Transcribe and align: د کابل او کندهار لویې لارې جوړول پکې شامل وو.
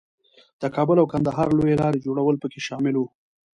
د 0.61 0.63
کابل 0.75 0.97
او 0.99 1.09
کندهار 1.13 1.47
لویې 1.53 1.79
لارې 1.81 2.03
جوړول 2.05 2.35
پکې 2.41 2.59
شامل 2.67 2.95
وو. 2.97 3.07